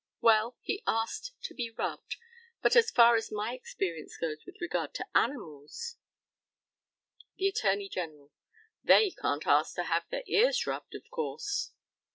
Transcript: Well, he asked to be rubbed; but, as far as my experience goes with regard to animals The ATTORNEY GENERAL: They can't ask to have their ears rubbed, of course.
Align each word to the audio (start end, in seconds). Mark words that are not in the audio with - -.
Well, 0.19 0.57
he 0.61 0.81
asked 0.87 1.33
to 1.43 1.53
be 1.53 1.69
rubbed; 1.69 2.15
but, 2.63 2.75
as 2.75 2.89
far 2.89 3.15
as 3.15 3.31
my 3.31 3.53
experience 3.53 4.17
goes 4.17 4.43
with 4.47 4.59
regard 4.59 4.95
to 4.95 5.05
animals 5.13 5.97
The 7.37 7.47
ATTORNEY 7.49 7.87
GENERAL: 7.89 8.31
They 8.83 9.11
can't 9.11 9.45
ask 9.45 9.75
to 9.75 9.83
have 9.83 10.09
their 10.09 10.23
ears 10.25 10.65
rubbed, 10.65 10.95
of 10.95 11.03
course. 11.11 11.73